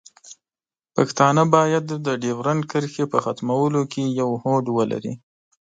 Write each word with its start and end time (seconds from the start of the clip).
پښتانه 0.95 1.43
باید 1.55 1.83
د 2.05 2.07
ډیورنډ 2.23 2.61
کرښې 2.71 3.05
په 3.11 3.17
ختمولو 3.25 3.81
کې 3.91 4.03
یو 4.19 4.29
هوډ 4.41 4.65
ولري. 4.77 5.13